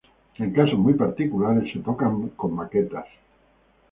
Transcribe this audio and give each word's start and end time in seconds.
En 0.39 0.51
casos 0.51 0.79
muy 0.79 0.95
particulares, 0.95 1.71
se 1.71 1.77
tocan 1.77 2.29
con 2.29 2.55
baquetas. 2.55 3.05